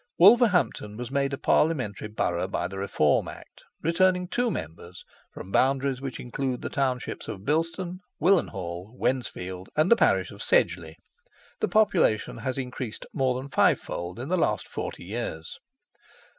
Wolverhampton 0.17 0.97
was 0.97 1.11
made 1.11 1.31
a 1.31 1.37
Parliamentary 1.37 2.07
borough 2.07 2.47
by 2.47 2.67
the 2.67 2.79
Reform 2.79 3.27
Act, 3.27 3.61
returning 3.83 4.27
two 4.27 4.49
members 4.49 5.05
from 5.31 5.51
boundaries 5.51 6.01
which 6.01 6.19
include 6.19 6.63
the 6.63 6.71
townships 6.71 7.27
of 7.27 7.45
Bilston, 7.45 7.99
Willenhall, 8.19 8.95
Wednesfield, 8.99 9.67
and 9.75 9.91
the 9.91 9.95
parish 9.95 10.31
of 10.31 10.41
Sedgeley. 10.41 10.95
The 11.59 11.67
population 11.67 12.37
has 12.37 12.57
increased 12.57 13.05
more 13.13 13.39
than 13.39 13.51
five 13.51 13.79
fold 13.79 14.17
in 14.17 14.29
the 14.29 14.37
last 14.37 14.67
forty 14.67 15.03
years. 15.03 15.59